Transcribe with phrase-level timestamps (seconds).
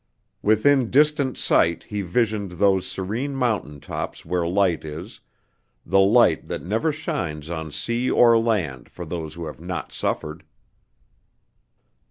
[0.41, 5.19] Within distant sight he visioned those serene mountain tops where light is,
[5.85, 10.43] the light that never shines on sea or land for those who have not suffered.